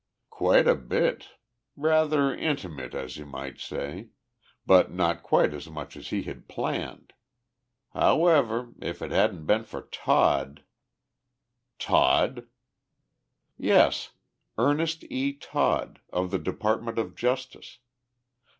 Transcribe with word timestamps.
"Quite 0.31 0.67
a 0.67 0.73
bit. 0.73 1.29
Rather 1.75 2.33
intimate, 2.35 2.95
as 2.95 3.17
you 3.17 3.25
might 3.27 3.59
say. 3.59 4.09
But 4.65 4.89
not 4.91 5.21
quite 5.21 5.53
as 5.53 5.69
much 5.69 5.95
as 5.95 6.07
he 6.09 6.23
had 6.23 6.47
planned. 6.49 7.13
However, 7.93 8.73
if 8.79 9.03
it 9.03 9.11
hadn't 9.11 9.45
been 9.45 9.63
for 9.63 9.83
Todd" 9.89 10.63
"Todd?" 11.77 12.47
"Yes 13.59 14.13
Ernest 14.57 15.03
E. 15.11 15.33
Todd, 15.33 15.99
of 16.11 16.31
the 16.31 16.39
Department 16.39 16.97
of 16.97 17.13
Justice. 17.15 17.77